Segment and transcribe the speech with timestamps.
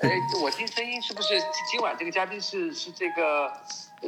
[0.00, 1.38] 哎，我听声音是不是
[1.70, 3.52] 今晚这个嘉宾是是这个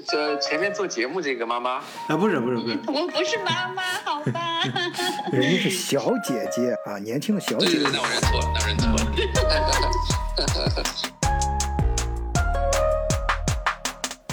[0.09, 1.83] 这前面做节目这个妈妈？
[2.09, 4.63] 啊，不是不是不是，我不是妈妈，好吧？
[5.31, 7.75] 人家是小姐姐啊，年轻的小姐姐。
[7.75, 9.03] 对对对，那我认错了，那我认错了。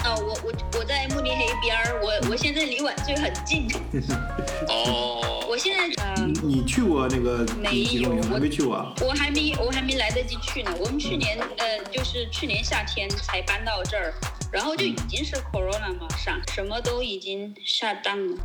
[0.02, 3.68] 啊，我我我在慕尼黑边儿，我我现在离晚醉很近。
[4.66, 5.09] 哦，我
[5.60, 8.22] 现在呃，你你去过那个没有集中营？
[8.30, 8.94] 还没去过啊？
[9.02, 10.74] 我还没我还没来得及去呢。
[10.80, 14.14] 我们去年呃，就是去年夏天才搬到这儿，
[14.50, 18.42] 然后就已经是 corona 嘛，上什么都已经 shut down 了。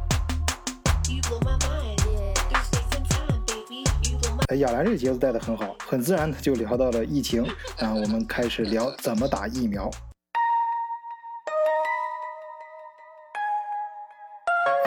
[4.50, 9.90] 哎，亚兰这个节奏带的很好，很自然的就聊到了疫情，然后我们开始聊怎么打疫苗。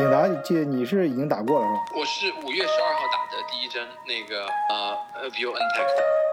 [0.00, 1.98] 永达，这你是已经打过了是吧？
[1.98, 5.86] 我是五月十二号打的第一针，那个呃呃 BioNTech。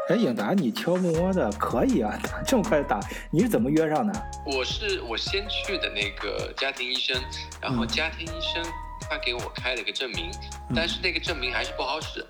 [0.10, 3.00] 哎，永达，你悄摸摸的可以啊，打 这么快打，
[3.32, 4.14] 你是怎么约上的？
[4.46, 7.20] 我是我先去的那个家庭医生，
[7.60, 8.64] 然后嗯家庭医生
[9.10, 10.30] 他给我开了一个证明，
[10.76, 12.24] 但是那个证明还是不好使。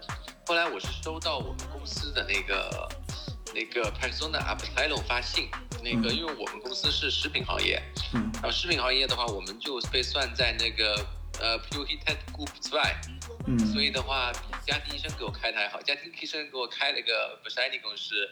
[0.48, 2.88] 后来我是收到我们公司的那个
[3.54, 5.50] 那个 Persona Upsilon 发信，
[5.84, 7.82] 那个嗯因为我们公司是食品行业，
[8.14, 10.96] 嗯然后食品行业的话，我们就被算在那个
[11.40, 12.96] 呃 Puritet Group 之外，
[13.48, 15.82] 嗯所以的话，比家庭医生给我开的还好。
[15.82, 18.30] 家庭医生给我开了个 b e s h i n i 公是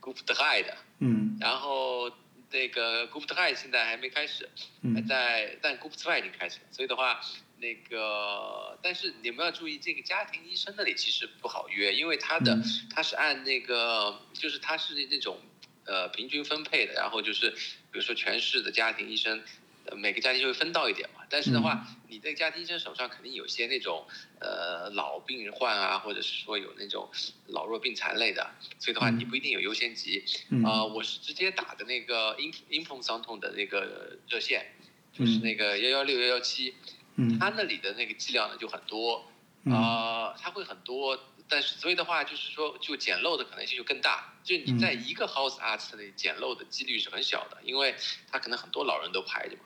[0.00, 2.10] Group 的 High 的，嗯然后
[2.50, 4.48] 那个 Group 的 High 现在还没开始，
[4.94, 6.66] 还嗯在，但 Group 之外已经开始了。
[6.70, 7.20] 所以的话，
[7.58, 15.38] 那个但是你们要注意，这个家庭医生那里其实不好约，因为他的嗯他是按那个就是他是那种
[15.86, 19.42] 呃平均分配的，然后就是比如说全市的家庭医生。
[19.86, 24.06] 呃每个家庭就会分到一点嘛，但是的话，你在家庭医生手上肯定有些那种
[24.40, 27.10] 呃老病患啊，或者是说有那种
[27.48, 29.18] 老弱病残类的，所以的话嗯。
[29.18, 30.24] 你不一定有优先级。
[30.50, 30.62] 嗯。
[30.62, 34.64] 啊、我是直接打的那个阴阴风伤痛的那个热线，
[35.12, 36.76] 就是那个幺幺六幺幺七，
[37.16, 37.36] 嗯。
[37.40, 39.28] 它那里的那个剂量呢就很多，
[39.64, 39.72] 嗯。
[39.74, 47.96] 啊、它会很多，但是所以的话就是说就捡漏的可能性就更大，就你在一个 house art 里捡漏的几率是很小的，因为
[48.30, 49.62] 他可能很多老人都排着嘛。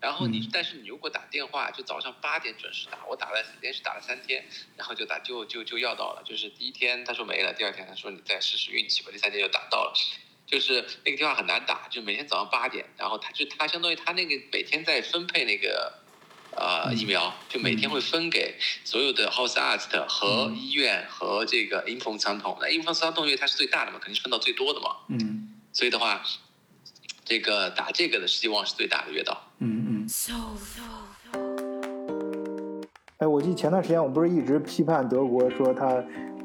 [0.00, 4.44] 然后你，嗯但是你如果打电话，就早上八点准时打，我打了连续打了三天，
[4.76, 9.92] 然后就打就就就要到了，就是第一天他说没了，第二天他说你再试试运气吧，第三天就打到了。
[10.46, 15.92] 就是那个电话很难打，就每天早上八点，然后他就他相当于他那个每天在分配那个
[16.56, 22.58] 呃疫苗，就每天会分给所有的 house art 和医院和这个阴风伤痛。
[22.60, 26.20] 那阴风伤痛因为它是最大的嘛，肯定是分到最多的嘛，嗯所以的话，
[27.24, 29.49] 这个打这个的希望是最大的越到。
[29.60, 30.08] 嗯嗯。
[30.08, 31.10] So, so.
[33.20, 35.96] 哎，我记得前段时间我不是一直批判德国说他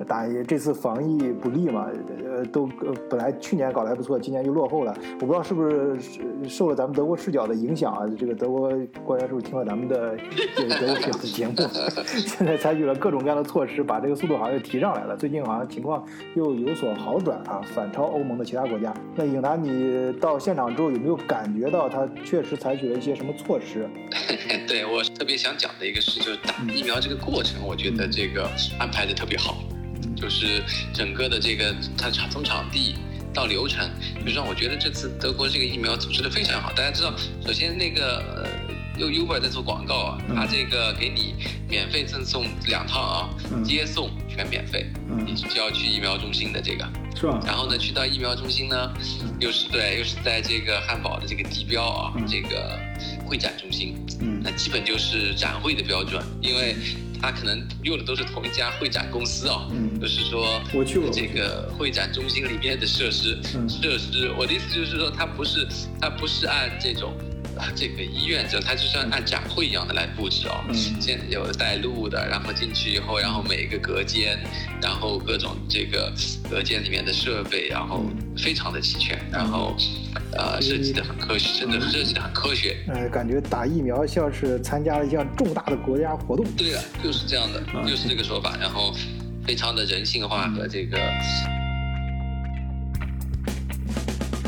[0.07, 1.87] 打这次防疫不利嘛，
[2.25, 4.93] 呃，都呃本来去年搞得还不错，今年又落后了。
[5.21, 8.05] 我不知道是不是是受了咱们德国视角的影响啊？
[8.17, 8.69] 这个德国
[9.05, 10.17] 官员是不是听了咱们的
[10.53, 11.53] 这个德国视角的节目，
[12.27, 15.15] 现在采取了各种各样的措施，把这个速度好像又提上来了。
[15.15, 16.05] 最近好像情况
[16.35, 18.93] 又有所好转啊，反超欧盟的其他国家。
[19.15, 23.89] 那颖达，你到现场之后有没有感觉到他确实采取了一些什么措施？
[24.67, 29.63] 对我特别想讲的一个事，就是打疫苗这个过程，我觉得这个安排的特别好，
[30.15, 30.63] 就是
[30.93, 32.95] 整个的这个它场从场地
[33.33, 33.89] 到流程，
[34.25, 36.71] 就让我觉得这次德国这个疫苗组织的非常好。
[36.73, 37.13] 大家知道，
[37.45, 38.64] 首先那个呃，
[38.97, 40.35] 用 Uber 在做广告啊，嗯。
[40.35, 41.35] 它这个给你
[41.69, 43.63] 免费赠送两趟啊，嗯。
[43.63, 45.25] 接送全免费，嗯。
[45.25, 46.87] 你只要去疫苗中心的这个。
[47.15, 47.39] 是吧？
[47.45, 48.93] 然后呢，去到疫苗中心呢，
[49.39, 52.27] 又是对，又是在这个汉堡的这个地标啊，嗯。
[52.27, 52.77] 这个
[53.25, 54.41] 会展中心，嗯。
[54.43, 56.75] 那基本就是展会的标准，因为
[57.21, 59.99] 它可能用的都是同一家会展公司啊，嗯。
[59.99, 63.69] 就是说我去过这个会展中心里面的设施，嗯。
[63.69, 65.67] 设施，我的意思就是说，它不是
[66.01, 67.13] 它不是按这种。
[67.57, 70.75] 啊，这个医院就它就像按按展会一样的来布置哦，嗯。
[70.99, 74.39] 现在有带路的，然后进去以后，然后每一个隔间，
[74.81, 76.11] 然后各种这个
[76.49, 78.05] 隔间里面的设备，然后
[78.37, 79.75] 非常的齐全，然后
[80.33, 82.75] 呃设计的很科学，真的设计的很科学。
[82.87, 86.45] 呃，感觉打疫苗像是参加了一项重大的国家活动。
[86.57, 88.93] 对了，就是这样的，啊就是这个说法，然后
[89.45, 90.97] 非常的人性化和这个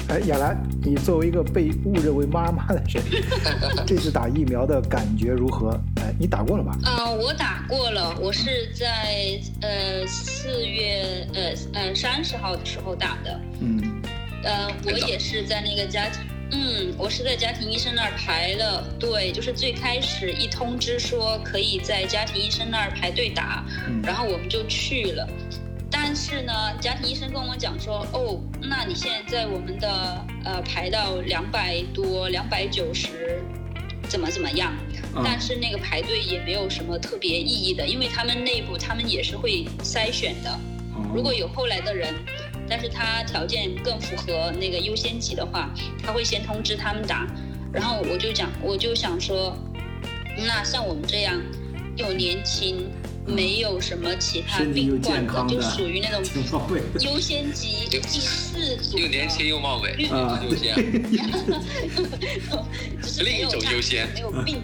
[0.10, 3.04] 哎，亚兰，你作为一个被误认为妈妈的人，
[3.86, 5.72] 这次打疫苗的感觉如何？
[5.98, 6.78] 哎，你打过了吧？
[6.84, 14.02] 啊、我打过了，我是在呃四月呃呃三十号的时候打的，嗯
[14.44, 16.22] 呃，我也是在那个家庭，
[16.52, 25.28] 嗯，我是在家庭医生那儿排了，对，就是最开始一通知说可以在家庭医生那儿排队打，嗯然后我们就去了。
[26.08, 33.44] 但但是呢，家庭医生跟我讲说，哦，那你现在在我们的呃排到两百多、两百九十，
[34.08, 34.72] 怎么怎么样？
[35.14, 40.50] 啊但是那个排队也没有什么特别意义的，因为他们内部他们也是会筛选的。
[40.96, 42.16] 哦如果有后来的人，
[42.70, 45.70] 但是他条件更符合那个优先级的话，
[46.02, 47.28] 他会先通知他们打。
[47.74, 49.54] 然后我就讲，我就想说，
[50.38, 51.38] 那像我们这样
[51.98, 52.90] 又年轻，
[53.28, 56.24] 没有什么其他病患的就属于那种
[57.02, 60.76] 优先级第四组，又年轻又貌美，啊优先，
[63.02, 64.08] 就是没另一种优先。
[64.14, 64.62] 没有病，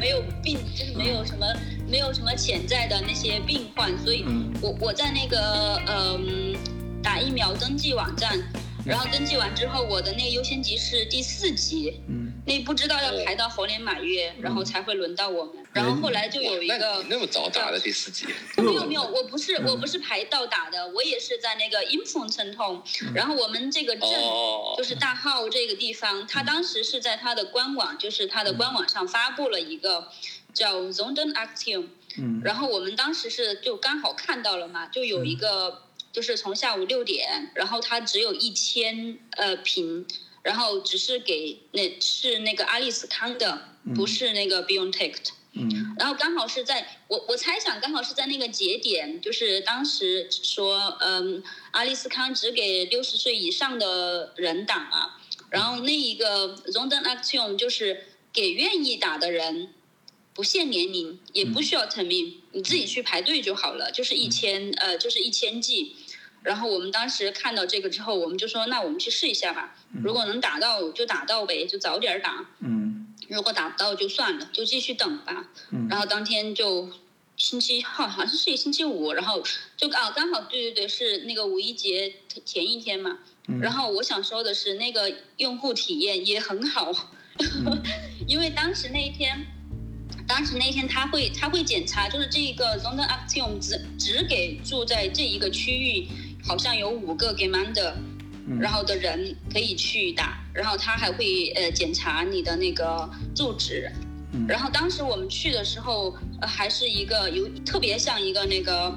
[0.00, 1.46] 没有病，就是没有什么
[1.88, 4.52] 没有什么潜在的那些病患，所以嗯。
[4.60, 6.56] 我我在那个嗯
[7.00, 8.36] 打疫苗登记网站，
[8.84, 15.54] 然后登记完之后，我的那个优先级是第四级，嗯，那不知道要排到猴年马月，然后才会轮到我们。
[15.74, 22.82] 然后后来就有一那个你那么早打的第四集，没有没有，我不是我不是排到打的，我也是在那个 i n f o 城痛，
[23.14, 30.08] 然后我们这个镇哦就是大号这个地方，他当时是在他的官网，就是他的官网上发布了一个
[30.54, 32.40] 叫 Zonden Actium，嗯。
[32.42, 40.06] 然后我们当时是就刚好看到了嘛，就有一个就是从下午六点，然后它只有一千呃瓶，
[40.48, 45.30] 然后只是给那是那个阿利斯康的，不是那个 BioNTech 的。
[45.52, 45.94] 嗯。
[45.98, 51.42] 然后刚好是在我我猜想刚好是在那个节点，就是当时说，嗯，
[51.72, 55.16] 阿利斯康只给六十岁以上的人打嘛，
[55.50, 59.74] 然后那一个 Zonden Action 就是给愿意打的人，
[60.32, 65.94] 不限年龄，也不需要 termin，你自己去排队就好了，就是一千呃就是一千 G。
[66.42, 72.46] 然后我们当时看到这个之后，我们就说，那我们去试一下吧，如果能打到就打到呗，就早点打。
[72.60, 72.86] 嗯
[73.28, 75.50] 如果打不到就算了，就继续等吧。
[75.70, 76.88] 嗯然后当天就
[77.36, 79.42] 星期好好像是一星期五，然后
[79.76, 82.14] 就啊刚好对对对是那个五一节
[82.44, 83.18] 前一天嘛。
[83.48, 86.92] 嗯然后我想说的是，那个用户体验也很好，
[87.38, 87.82] 嗯
[88.26, 89.46] 因为当时那一天。
[90.26, 96.06] 当时那天他会他会检查，就是这个 Zonden Actium 只只给住在这一个区域，
[96.48, 97.92] 好像有五个 Gemander，
[98.46, 98.58] 嗯。
[98.58, 103.92] 然后的人可以去打，然后他还会呃检查你的那个住址。
[104.32, 104.46] 嗯。
[104.48, 108.90] 然后当时我们去的时候，呃、还是一个有特别像一个那个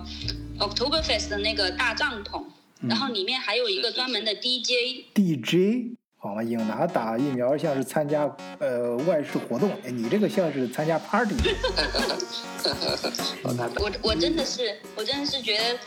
[0.58, 2.42] Octoberfest 的那个大帐篷，
[2.80, 2.88] 嗯。
[2.90, 8.24] 然后里面还有一个专门的 DJ，DJ，好嘛，颖达打疫苗像是参加
[8.60, 11.36] 呃外事活动，哎你这个像是参加 party。
[13.44, 15.80] 我我真的是我真的是觉得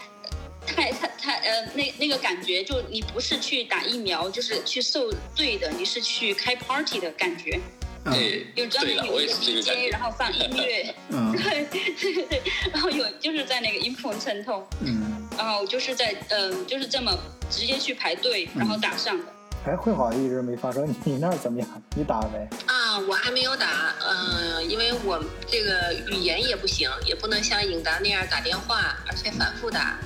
[0.66, 7.60] 太太太呃那那个感觉，就你不是去打疫苗，就是去受罪的，你是去开 party 的感觉，
[8.04, 10.00] 嗯对有专门有一个 DJ，觉然。
[10.00, 10.94] 后放音乐。
[11.10, 17.16] 嗯对对对对，然后有就是在那个音缝渗透，嗯然后就是在嗯、就是这么
[17.50, 19.24] 直接去排队，然后打上的。
[19.66, 21.82] 哎，会好一直没发生，你那儿怎么样？
[21.96, 22.38] 你打了没？
[22.66, 29.98] 啊，我还没有打，嗯、因为我这个语言也不行，也不能像颖达那样打电话，而且反复打，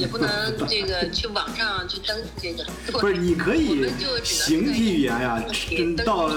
[0.00, 0.28] 也不能
[0.66, 2.64] 这个去网上去登这个。
[2.92, 3.86] 不是，你可以
[4.24, 5.42] 形体语言呀，
[6.04, 6.28] 到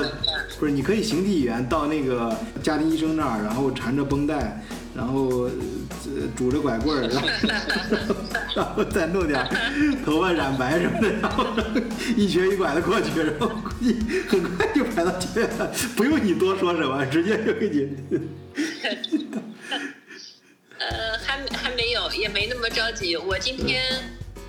[0.60, 4.62] 不是，你可以形体语言到那个家庭医生那儿，然后缠着绷带，
[4.96, 7.28] 然后呃拄着拐棍儿，然后
[8.56, 9.48] 然后再弄点
[10.06, 11.46] 头发染白什么的，然后
[12.18, 13.96] 一瘸一拐的过去，然后估计
[14.28, 18.20] 很快就排到前面了，不用你多说什么，直接就给你。
[21.94, 23.16] 有，也没那么着急。
[23.16, 23.84] 我今天，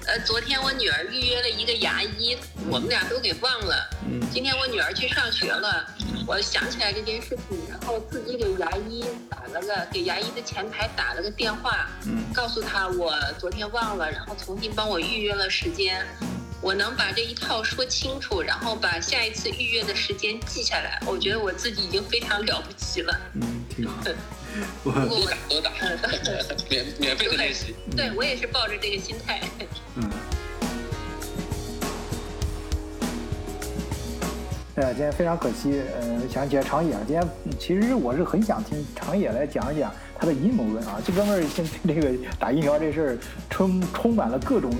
[0.06, 2.36] 呃，昨天我女儿预约了一个牙医，
[2.70, 3.90] 我们俩都给忘了。
[4.08, 5.86] 嗯今天我女儿去上学了，
[6.26, 16.04] 我想起来这件事情，然后自己给牙医打了个，给牙医的前台打了个电话，嗯告诉他我昨天忘了，然后重新帮我预约了时间。
[16.64, 23.14] 我能把这一套说清楚，然后把下一次预约的时间记下来，我觉得我自己已经非常了不起了。
[23.34, 24.02] 嗯，挺好。
[24.82, 26.08] 我不过我多打多打，
[26.70, 27.74] 免免费的练习。
[27.94, 29.42] 对我也是抱着这个心态。
[29.96, 30.10] 嗯。
[34.76, 37.22] 哎呀，今天非常可惜，呃，想起来长野，今天
[37.60, 40.98] 其实我是很想听长野来讲一讲他的阴谋论啊。
[41.06, 43.18] 这哥们儿现在这个打疫苗这事儿
[43.50, 44.72] 充充满了各种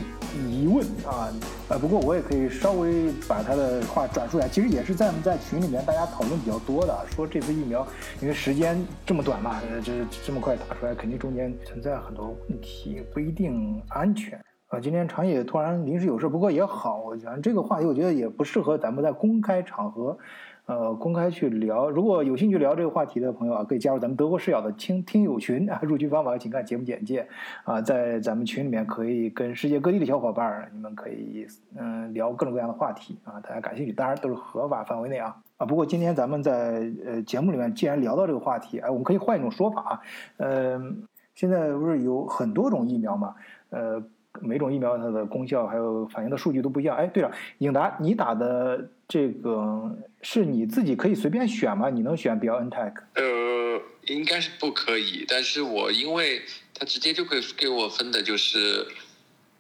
[0.51, 1.33] 疑问啊。
[1.69, 7.87] 呃，不过我也可以稍微把他的话转述一下，其实也是在在群里面大家讨论比较多的，说这次疫苗
[8.21, 14.39] 因为时间这么短嘛，呃， 就是这么快打出来，肯定中间存在很多问题，不一定安全。
[14.69, 20.19] 啊，今天长野突然临时有事，不过也好，我觉得这个话题我觉得也不适合咱们在公开场合，
[20.67, 21.91] 呃公开去聊。
[21.91, 27.27] 如果有兴趣聊这个话题的朋友啊，可以加入咱们德国视角的听听友群啊，入群方法请看节目简介
[27.65, 35.37] 啊，在咱们群里面可以跟世界各地的小伙伴儿，你们可以嗯聊各种各样的话题啊，大家感兴趣，当然都是合法范围内啊。
[35.57, 40.01] 啊，不过今天咱们在呃节目里面既然聊到这个话题，哎，我们可以换一种说法啊，
[40.39, 40.83] 呃，
[41.35, 43.35] 现在不是有很多种疫苗嘛，
[43.71, 44.03] 呃，
[44.41, 46.97] 每种疫苗它的功效还有反映的数据都不一样。
[46.97, 51.91] 哎，对了，颖达，你打的这个是你自己可以随便选吗？
[51.91, 52.95] 你能选 BioNTech？
[53.15, 58.87] 呃，应该是不可以，但是我因为他直接就可以给我分的就是，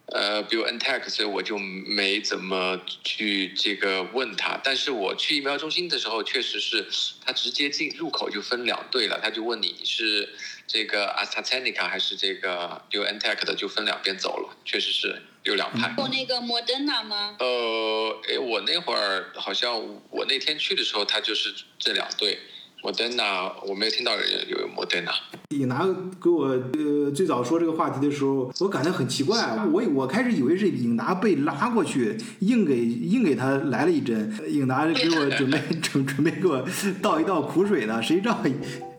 [0.06, 4.58] 呃，比如 n t e c 所以我就没怎么去这个问他。
[4.64, 6.86] 但是我去疫苗中心的时候，确实是
[7.24, 10.30] 他直接进入口就分两队了，他就问你是
[10.66, 15.94] 这个 AstraZeneca 还是这个 b i o n t e c 的，就分两边走了，确实是有两派。
[15.96, 17.36] 有那个摩登纳吗？
[17.38, 22.38] 呃，哎，我那会儿好像我那天去的时候，他就是这两队。
[22.82, 25.14] 摩登纳，我没有听到有人有摩登纳。
[25.58, 25.86] 颖达
[26.20, 36.64] 给我呃最早说这个话题的时候，我感觉很奇怪，我我开始以为是颖达被拉过去，硬给硬给他来了一针，颖达给我准备 准准备给我
[37.00, 38.38] 倒一倒苦水呢，谁知道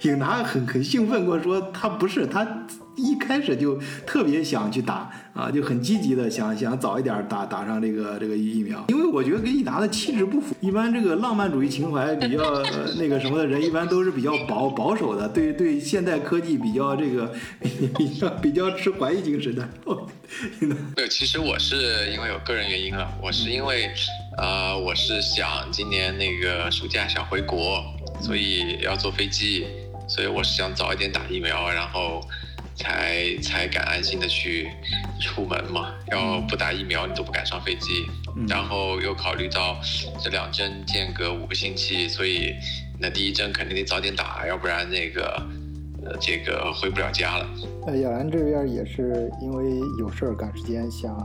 [0.02, 2.48] 颖达很很兴奋跟我说他不是他。
[2.98, 10.56] 一开始就特别想去打啊，就很积极的想想早一点打打上这个这个疫苗，因为我觉得跟益达的气质不符。
[10.62, 12.42] 一般这个浪漫主义情怀比较、
[12.98, 17.34] 那个什么的人，一般都是比较保保守的，对对现代科技比较这个
[17.98, 19.68] 比较比较持怀疑精神的。
[20.96, 23.90] 对，其实我是因为有个人原因了，我是因为
[24.38, 27.84] 呃，我是想今年那个暑假想回国，
[28.22, 29.66] 所以要坐飞机，
[30.08, 32.22] 所以我是想早一点打疫苗，然后。
[32.78, 34.70] 才才敢安心的去
[35.22, 39.80] 出门嘛，要不打疫苗你都不敢上飞机，嗯、然后又考虑到
[40.22, 42.54] 这两针间隔五个星期，所以
[43.00, 45.42] 那第一针肯定得早点打，要不然那个
[46.06, 47.50] 呃这个回不了家了。
[47.88, 49.66] 呃，亚兰这边也是因为
[50.00, 51.16] 有事儿赶时间想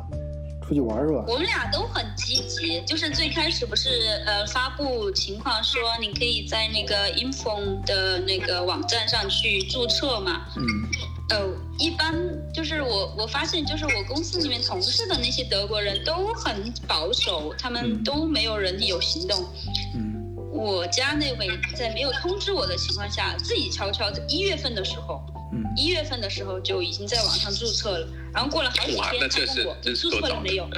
[0.66, 1.24] 出去玩是吧？
[1.26, 3.88] 我们俩都很积极，就是最开始不是
[4.26, 10.64] 呃发布情况说你可以在那个 Info 的那个网站上去注册嘛，嗯。
[11.30, 12.12] 呃，一般
[12.52, 19.44] 就是我我发现，就是我公司里面同事的那些德国人都很保守，他们都没有人有行动。
[19.94, 20.09] 嗯，
[20.52, 30.68] 我家那位在没有通知我的情况下，自己悄悄在一月份的时候，嗯，一月份的时候就已经在网上注册了，然后过了好几天，他问我你注册了没有？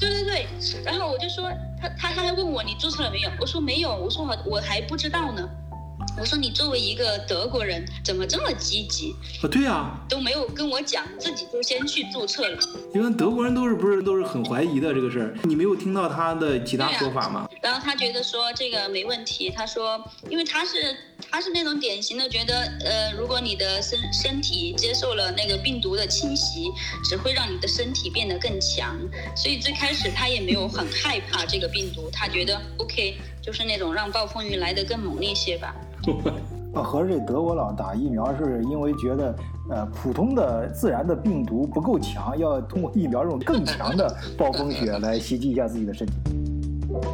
[0.00, 0.46] 对对对，
[0.84, 1.50] 然后我就说
[1.80, 3.30] 他他他还问我你注册了没有？
[3.40, 5.48] 我说没有，我说我我还不知道呢。
[6.18, 9.14] 我说你作为一个德国人，怎么这么积极？
[9.42, 12.58] 啊，对呀、啊，都没有跟我讲，自己就先去注册了。
[12.94, 17.40] 因为德国人都是不是都是很怀疑的这个事儿，你没有听到他的其他说法吗？
[17.40, 20.96] 啊、然后他觉得说这个没问题，他说，因为他是
[21.30, 26.70] 他是那种典型的觉得，呃，如果你的身身体接受了那个病毒的侵袭，
[27.04, 28.98] 只会让你的身体变得更强，
[29.36, 35.72] 所以最开始他也没有很害怕这个病毒，他觉得 OK，就是那种让暴风雨来得更猛烈些吧。
[36.74, 39.32] 啊， 合着这德国佬打疫苗是因为觉得，
[39.70, 46.12] 呃，普通的自然的病毒不够强，要通过疫苗这种更强的暴风雪来袭击一下自己的身体。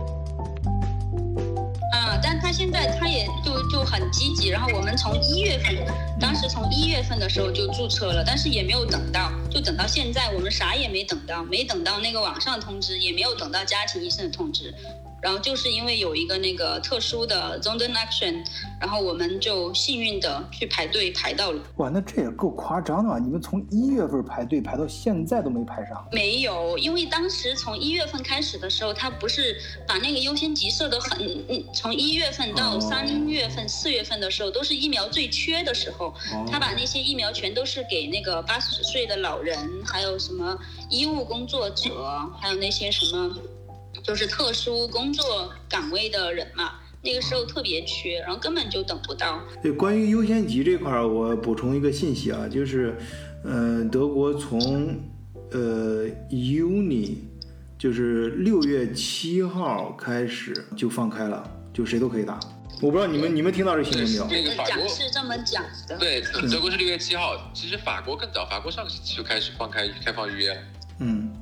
[1.92, 5.76] 啊，但他现在他也就就很积极，然后我们从一月份，
[6.18, 14.74] 当时从一月份的时候就注册了，但是也没有等到，就等到现在，我们啥也没等到，没等到那个网上通知，也没有等到家庭医生的通知。
[15.22, 18.44] 然后就是因为有一个那个特殊的 Zonden Action，
[18.80, 21.62] 然后我们就幸运的去排队排到了。
[21.76, 23.18] 哇，那这也够夸张的啊！
[23.20, 26.04] 你们从一月份排队排到现在都没排上？
[26.10, 40.58] 没有，因为当时从一月份开始的时候，他不是把那个优先级设得很，嗯，从一月份到三月份、四、哦、月份的时候，都是疫苗最缺的时候，哦、他把那些疫苗全都是给那个八十岁的老人，还有什么
[40.90, 43.36] 医务工作者，还有那些什么。
[44.02, 46.72] 就是特殊工作岗位的人嘛，
[47.02, 49.40] 那个时候特别缺，然后根本就等不到。
[49.62, 52.96] 对，关于优先级这块儿，我补充一个信息啊，就是，
[53.44, 55.00] 嗯、呃，德国从
[55.50, 57.16] 呃 Uni，
[57.78, 62.38] 就是六月七号开始就放开了，就谁都可以打。
[62.80, 64.26] 我不知道你们你们听到这新闻没有？
[64.28, 65.96] 那个法国是这么讲的。
[65.98, 66.20] 对，
[66.50, 70.60] 德国是六月七号，其实法国更早，法国上个星期就开始放开开放预约了。
[70.98, 71.30] 嗯，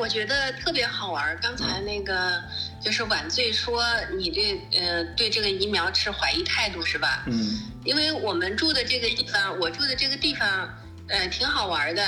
[0.00, 1.38] 我觉得特别好玩。
[1.42, 2.42] 刚才那个
[2.80, 3.84] 就是晚醉说
[4.16, 7.22] 你这呃对这个疫苗持怀疑态度是吧？
[7.26, 10.68] 嗯，因为我们住的这个地方，我住的这个地方，
[11.08, 12.02] 呃，挺好玩的。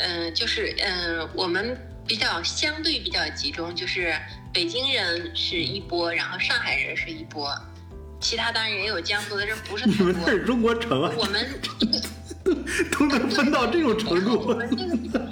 [0.00, 4.14] 嗯、呃，就是嗯、呃，我们比较相对比较集中，就是
[4.52, 7.52] 北京人是一波，然后上海人是一波，
[8.20, 10.30] 其他当然也有江苏的人不是你们那。
[10.30, 11.44] 是中国城啊，我们
[12.96, 15.28] 都能分到这种程度，们这个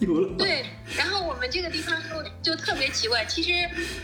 [0.00, 0.34] 有了。
[0.38, 0.64] 对，
[1.38, 1.96] 们这个地方
[2.42, 3.52] 就就特别奇怪，其实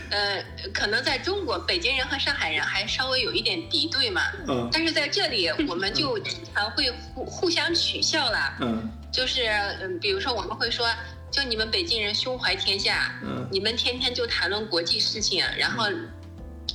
[0.09, 4.69] 呃，可能在中国，北京人和上海人还稍微有一点敌对嘛，嗯。
[4.71, 8.89] 但是在这里我们就经常会互互相取笑啦，嗯。
[9.11, 9.45] 就是
[9.81, 10.87] 嗯，比如说我们会说，
[11.31, 13.47] 就你们北京人胸怀天下，嗯。
[13.51, 15.85] 你们天天就谈论国际事情，然后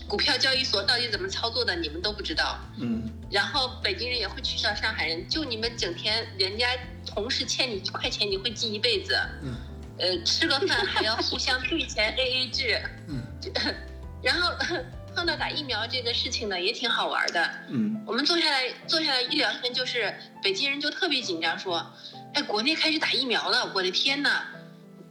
[0.09, 2.59] 股票交易所到底怎么操作的，你们都不知道。
[2.79, 3.11] 嗯。
[3.31, 6.67] 然后北京人也会取笑上海人，就你们整天人家
[7.07, 9.55] 同事欠你一块钱，你会记一辈子，嗯
[10.01, 13.23] 呃，吃个饭还要互相对钱 A A 制，嗯
[14.23, 14.53] 然后
[15.15, 17.51] 碰到打疫苗这个事情呢，也挺好玩的。
[17.69, 21.85] 嗯我们坐下来坐下来一聊天，就是北京人就特别紧张，说
[22.35, 24.43] ：“哎，国内开始打疫苗了，我的天呐，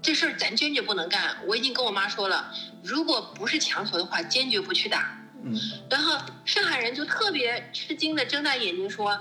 [0.01, 1.37] 这事儿咱坚决不能干。
[1.45, 2.51] 我已经跟我妈说了，
[2.83, 5.55] 如果不是强求的话，坚决不去打。”嗯
[5.89, 9.17] 然后上海人就特别吃惊的睁大眼睛说：“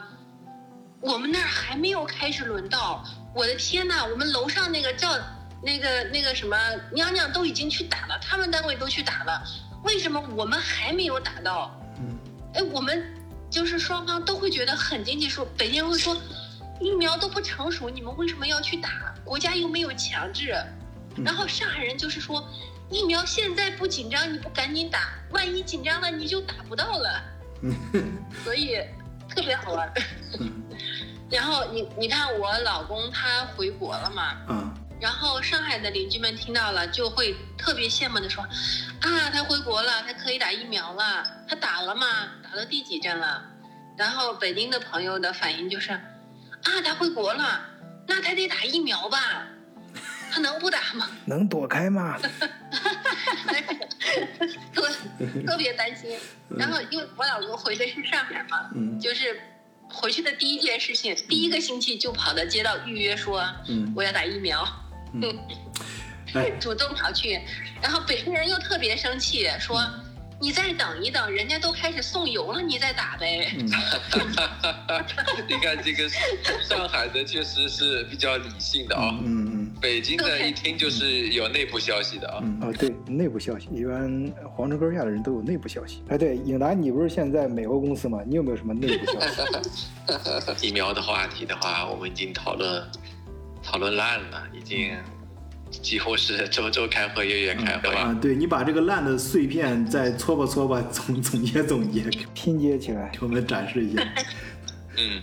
[1.00, 5.16] 我们那儿还没有开始轮到，我的天呐，我们楼上那个赵
[5.62, 6.56] 那个那个什么
[6.92, 9.42] 娘娘都已经去打了，他们单位都去打了，
[9.84, 11.70] 为什么我们还没有打到？
[11.98, 12.16] 嗯
[12.54, 13.14] 哎，我们
[13.50, 16.16] 就是双方都会觉得很经济说，北京人会说，
[16.80, 19.14] 疫苗都不成熟，你们为什么要去打？
[19.24, 20.54] 国家又没有强制。
[21.24, 22.48] 然后上海人就是说，
[22.88, 27.22] 疫苗现在不紧张，你不赶紧打，万一紧张了你就打不到了。
[28.44, 28.78] 所以
[29.28, 29.92] 特别好玩。
[31.28, 38.42] 然后你你看我老公他回国了嘛，啊然后上海的邻居们听到了，就会特别羡慕的说
[39.00, 42.06] ：“啊，他回国了，他可以打疫苗了，他打了吗？
[42.42, 43.44] 打了第几针了？”
[43.96, 45.92] 然后北京的朋友的反应就是
[46.64, 47.60] ：“啊，他回国了，
[48.06, 49.46] 那他得打疫苗吧？
[50.30, 52.18] 他能不打吗？” 能躲开吗？
[54.74, 54.88] 特
[55.46, 56.18] 特别担心。
[56.56, 59.40] 然后因为我老公回的是上海嘛，嗯就是
[59.88, 64.66] 回去的第一件事情，第一个星期就跑到街道预约说嗯我要打疫苗。
[65.12, 65.38] 嗯，
[66.34, 67.40] 哎主动跑去，
[67.82, 69.80] 然后北京人又特别生气，说
[70.40, 73.50] ：“你再等一等，人家都开始送油了，你再打呗。
[73.58, 73.66] 嗯
[75.48, 76.08] 你看这个
[76.62, 82.40] 上海的确实是比较理性的啊、嗯嗯北京的一听就是有内部消息的啊。
[82.42, 86.02] 嗯啊，对，内部消息，一般皇城根下的人都有内部消息。
[86.08, 88.18] 哎，对，颖达，你不是现在美国公司吗？
[88.26, 89.20] 你有没有什么内部消
[89.70, 89.86] 息？
[90.66, 92.82] 疫苗的话题的话，我们已经讨论
[93.70, 94.96] 讨论烂了，已经
[95.70, 97.94] 几乎是周周开会，月月开会。
[97.94, 102.00] 啊，对你把这个烂的碎片再搓吧搓吧，总总结总结，
[102.32, 103.10] 拼接起来。
[103.12, 104.02] 给我们展示一下。
[104.96, 105.22] 嗯，”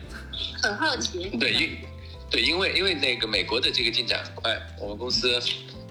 [0.61, 1.69] 很好奇，对，因
[2.29, 5.39] 对，因为因为那个美国的这个进展很快，我们公司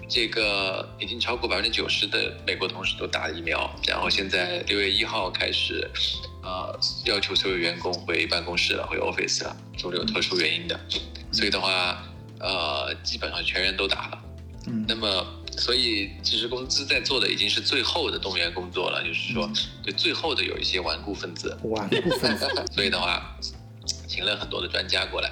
[0.07, 5.85] 这个已经超过百分之九十的美国同事都打了疫苗，然后现在六月一号开始，
[6.41, 10.79] 呃，要求所有员工回办公室了，回 office 了，除了有特殊原因的，
[11.33, 12.01] 所以的话，
[12.45, 14.21] 呃，基本上全员都打了。
[14.67, 15.25] 嗯那么，
[15.57, 19.49] 所以其实公司在做的已经是最后的动员工作了，就是说
[19.83, 23.37] 对最后的有一些顽固分子，顽固分子， 所以的话，
[24.07, 25.31] 请了很多的专家过来，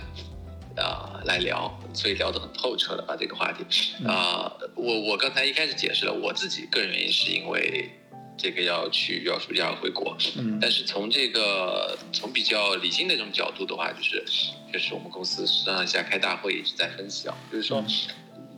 [0.77, 3.63] 啊、来聊，所以聊得很透彻了把这个话题。
[4.05, 7.89] 啊、我我刚才一开始解释了我自己个人原因，是因为
[8.37, 14.23] 这个要去要暑假要回国，嗯但是从这个从比较理性的这种角度的话，就是
[14.71, 17.83] 就是我们公司上下开大会一直在分析啊，就是说。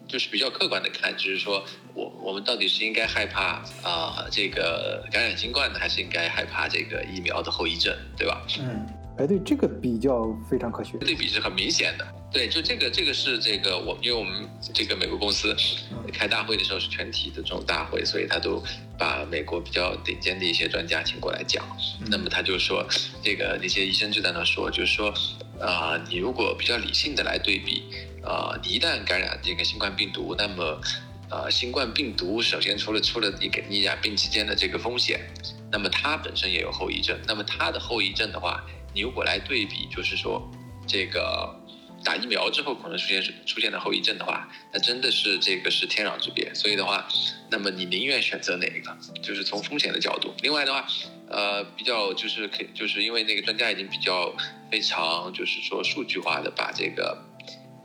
[0.08, 8.40] 就是比较客观的看，就是说我我们到底是应该害怕啊、这个感染新冠呢，还是应该害怕这个疫苗的后遗症，对吧？
[8.60, 8.86] 嗯
[9.18, 10.96] 哎，对，这个比较非常科学。
[11.00, 12.06] 对比是很明显的。
[12.36, 15.56] 对，就这个这个是这个我，因为我们这个美国公司
[16.12, 18.62] 开大会的时候是全体的这种大会，所以他都
[19.00, 21.66] 把美国比较顶尖的一些专家请过来讲。
[22.12, 22.86] 那么他就说，
[23.24, 25.14] 这个那些医生就在那说，就是说，
[25.62, 27.84] 啊、你如果比较理性的来对比，
[28.22, 30.82] 啊、你一旦感染这个新冠病毒，那么。
[31.28, 35.20] 呃，新冠病毒首先除了出了你给你染病期间的这个风险，
[35.72, 37.20] 那么它本身也有后遗症。
[37.26, 40.40] 那么它的后遗症的话，你如果来对比，就是说
[40.86, 41.52] 这个
[42.06, 46.54] 打疫苗之后可能出现出现的后遗症的话，那真的是这个是天壤之别。
[46.54, 47.06] 所以的话，
[47.50, 48.96] 那么你宁愿选择哪一个？
[49.22, 50.34] 就是从风险的角度。
[50.44, 50.88] 另外的话，
[51.28, 54.34] 呃，比较就是可就是因为那个专家已经比较
[54.72, 57.18] 非常就是说数据化的把这个。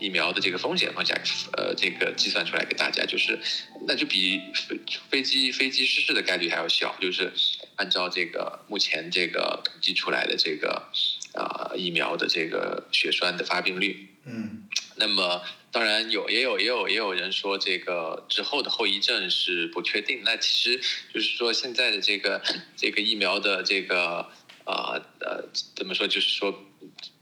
[0.02, 1.14] 疫苗的这个风险方向，
[1.58, 3.38] 呃，这个计算出来给大家，就是
[3.86, 4.80] 那就比飞
[5.10, 7.30] 飞机飞机失事的概率还要小，就是
[7.76, 10.88] 按照这个目前这个统计出来的这个
[11.34, 20.22] 啊、疫苗的这个血栓的发病率，嗯那么当然有，也有也有也有人说这个之后的后遗症是不确定。
[20.24, 20.80] 那其实
[21.14, 22.42] 就是说现在的这个
[22.76, 24.28] 这个疫苗的这个
[24.66, 26.66] 呃呃怎么说，就是说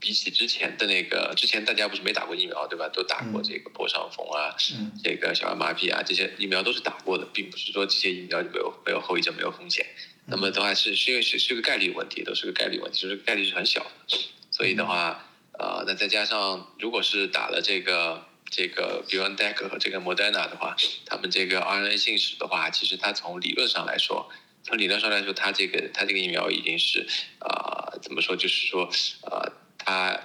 [0.01, 2.89] 比起之前的那个，之前大家不是没打过疫苗对吧？
[2.89, 9.87] 都打过嗯这个破伤风啊，嗯这个小儿麻痹啊，这些疫苗都是打过的，并不是说这些疫苗就没有没有后遗症、没有风险。
[10.27, 14.19] 那么的话是是因为是是个概率问题，都是个概率问题，就是概率是很小的。
[14.51, 15.28] 所以的话，
[15.59, 24.31] 呃，那再加上如果是打了这个这个 BioNTech 和这个 Moderna 的话，他们这个 RNA 信使的话，其实它从理论上来说，
[24.63, 27.07] 从理论上来说，它这个它这个疫苗已经是
[27.41, 28.89] 啊、呃怎么说，就是说
[29.23, 30.19] 呃，它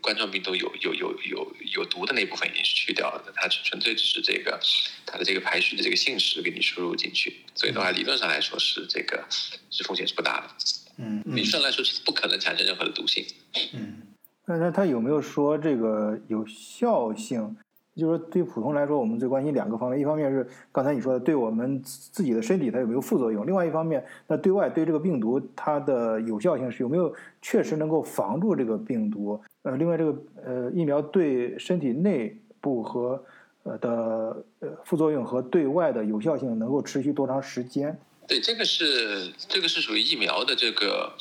[0.00, 4.58] 冠状病毒有有有有有毒的那部分已经是去掉了的，它纯粹只是这个
[5.04, 9.24] 它的这个排序的这个信使给你输入进去，所以的话，理论上来说是这个
[9.70, 10.48] 是风险是不大的，
[10.96, 13.26] 嗯嗯理论上来说是不可能产生任何的毒性。
[13.72, 14.02] 嗯
[14.48, 17.54] 那那他有没有说这个有效性？
[17.94, 29.38] 就是说，对普通来说，我们最关心两个方面，一方面是刚才你说的，对我们自自己的身体它有没有副作用；另外一方面，那对外对这个病毒它的有效性是有没有确实能够防住这个病毒？
[29.64, 33.22] 呃，另外这个呃疫苗对身体内部和
[33.64, 37.98] 呃的呃副作用和对外的有效性能够持续多长时间？
[38.26, 41.12] 对，这个是这个是属于疫苗的这个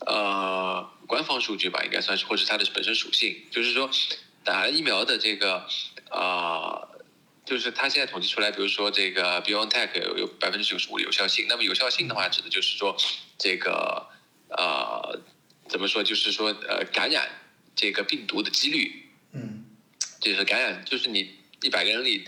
[0.00, 3.88] 呃官方数据吧，应该算是，或者是它的本身属性，就是说
[4.44, 5.66] 打了疫苗的这个
[6.10, 6.18] 啊、
[6.82, 6.88] 呃
[7.44, 12.96] 就是它现在统计出来，比如说这个 BioNTech 有有百分之九十五的有效性，那么有效性的话，指的就是说
[13.38, 14.06] 这个
[14.48, 15.20] 呃
[15.68, 17.28] 怎么说，就是说呃感染
[17.74, 19.62] 这个病毒的几率嗯。
[20.18, 22.24] 就是感染，就是你一百个人里，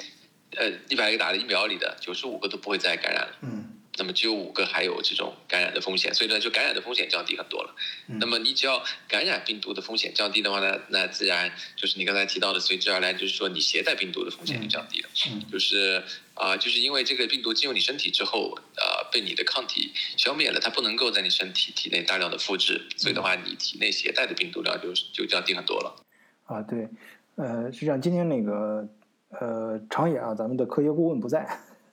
[0.52, 7.74] 呃，一百个打了疫苗里的九十五个都不会再感染了，嗯那么只有五个还有这种感染的风险，所以呢，就感染的风险降低很多了。
[8.08, 15.08] 嗯那么你只要感染病毒的风险降低的话呢，那自然就是你刚才提到的随之而来，就是说你携带病毒的风险就降低了。
[15.30, 16.02] 嗯就是
[16.34, 25.96] 啊、就是因为这个病毒进入你身体之后，呃，被你的抗体消灭了，它不能够在你身体体内大量的复制，所以的话，你体内携带的病毒量就就降低很多了。
[26.44, 26.88] 啊，对，
[27.34, 28.88] 呃，实际上今天那个
[29.30, 31.44] 呃长野啊，咱们的科学顾问不在，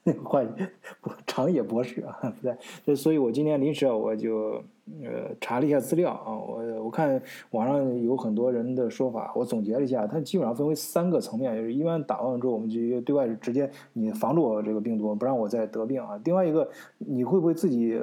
[0.22, 0.46] 换
[1.00, 4.62] 不长野博士啊不在，所以所以我今天临时啊我就
[5.02, 16.20] 呃查了一下资料啊，我我看网上有很多人的说法，我总结了一下，它基本上分为三个层面，就是一般打完之后，我们就对外直接你防住我这个病毒，不让我再得病啊。
[16.24, 18.00] 另外一个，你会不会自己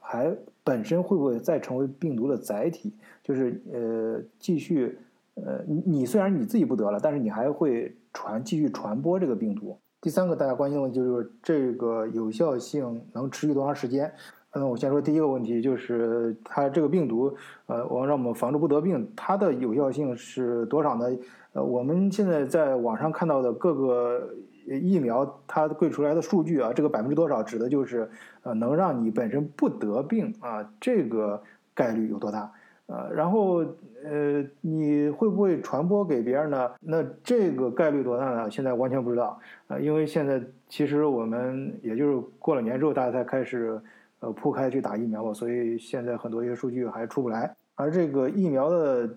[0.00, 4.98] 还本身会不会再成为病毒的载体，就是呃继续。
[5.36, 9.76] 呃，你虽然你自己不得了，但是你还会传继续传播这个病毒。
[10.04, 14.12] 第三个大家关心的问题就是这个有效性能持续多长时间？
[14.50, 21.06] 嗯，我先说第一个问题，就是它这个病毒，呃，我让我们防治不得病，它的有效性是多少呢？
[21.54, 24.28] 呃，我们现在在网上看到的各个
[24.66, 28.06] 疫苗，它贵出来的数据啊，这个百分之多少指的就是
[28.42, 32.52] 呃能让你本身不得病啊，这个概率有多大？
[32.86, 33.64] 呃，然后
[34.04, 36.70] 呃，你会不会传播给别人呢？
[36.80, 38.50] 那这个概率多大呢？
[38.50, 43.80] 现在完全不知道啊、呃，因为现在其实我们也就是过了年之后，大家才开始
[44.20, 47.56] 呃铺开去打疫苗嘛，所以现在很多一些数据还出不来。
[47.74, 49.08] 而这个疫苗的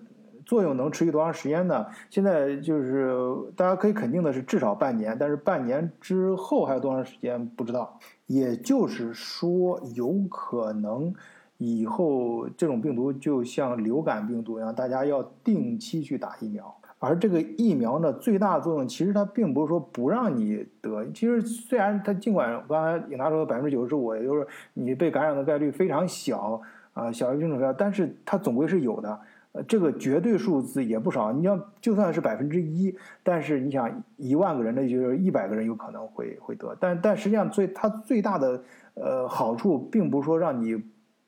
[0.46, 1.84] 作用能持续多长时间呢？
[2.08, 3.14] 现在就是
[3.54, 7.98] 大家可以肯定的是至少半年，但是半年之后还有多长时间不知道。
[8.26, 11.12] 也就是说，有可能。
[11.58, 16.74] 以后这种病毒就像流感病毒一样，大家要定期去打疫苗。
[17.00, 24.44] 而这个疫苗呢，最大的作用其实它并不是说不让你得，其实虽然它尽管刚才尹达说的百分之九十五，也就是
[24.74, 26.60] 你被感染的概率非常小
[26.94, 29.20] 啊，小于病种但是它总归是有的。
[29.52, 31.32] 呃，这个绝对数字也不少。
[31.32, 32.92] 你要就算是百分之一，
[33.22, 36.76] 但是你想一万个人，那就是一百个人有可能会会得。
[36.80, 38.62] 但但实际上最它最大的
[38.94, 40.80] 呃好处，并不是说让你。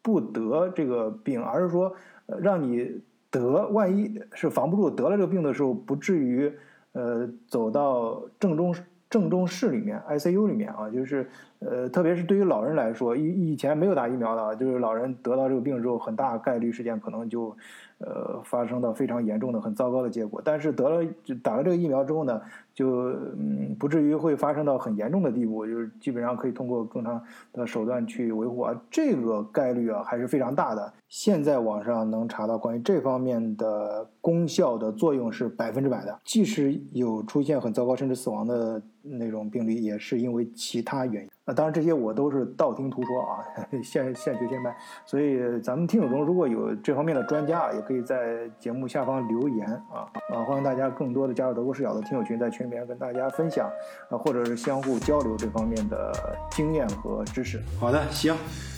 [0.03, 1.95] 不得这个病，而是说，
[2.41, 6.53] 让你得，万一是防不住得了这个病的时候，不至于，
[6.93, 8.75] 呃，走到正中
[9.09, 11.29] 正中室里面 ICU 里面啊，就是，
[11.61, 17.55] 呃，特别是对于老人来说，以以前没有打疫苗的，就是老人得到这个病之后，很大概率事件可能就，
[17.99, 20.41] 呃，发生到非常严重的、很糟糕的结果。
[20.43, 21.07] 但是得了
[21.43, 22.41] 打了这个疫苗之后呢，
[22.75, 30.91] 就嗯，不至于会发生到很严重的地步，就是基本上可以通过更长的手段去维护啊，这个概率啊还是非常大的。
[31.09, 41.29] 现在网上能查到关于这方面的功效的作用是百分之百的，即使有出现很糟糕甚至死亡的那种病例，也是因为其他原因。
[41.51, 43.43] 啊，当然这些我都是道听途说啊，
[43.83, 44.75] 现现学现卖。
[45.05, 53.69] 所以咱们听友中如果有这方面的专家，也可以在节目下方留言啊啊，欢迎大家更多的加入德国视角的听友群，在群里面跟大家分享
[54.09, 56.13] 啊，或者是相互交流这方面的
[56.53, 57.61] 经验和知识。
[57.81, 58.33] 好的，行，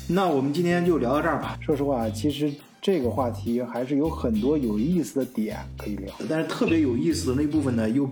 [0.09, 1.59] 那我们今天就聊到这儿吧。
[1.61, 6.11] 说实话，其实这个话题还是有很多有意思的点可以聊。
[6.27, 8.09] 但是特别有意思的那部分呢，又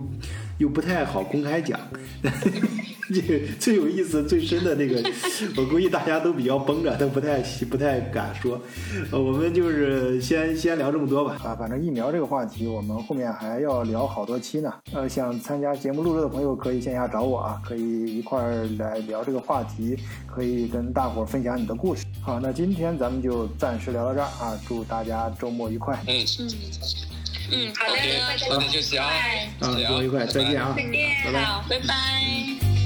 [0.59, 1.79] 又不太好公开讲。
[3.13, 5.01] 这个最有意思、最深的那个，
[5.57, 8.59] 我估计大家都比较绷着，都不太不太敢说。
[9.11, 11.37] 呃，我们就是先先聊这么多吧。
[11.43, 14.73] 啊，反正疫苗这个话题，我们后面还要聊好多期呢。
[14.93, 19.97] 呃，想参加节目录制的朋友可以线下找我啊，可以一块儿来聊这个话题，
[20.27, 22.05] 可以跟大伙儿分享你的故事。
[22.21, 25.99] 好，那今天咱们就暂时聊到这儿啊，祝大家周末愉快。
[26.07, 26.49] 嗯嗯
[27.53, 29.09] 嗯，好的点休息啊，
[29.59, 31.43] 周末愉快，再见啊，再见。
[31.43, 32.80] 好，拜拜。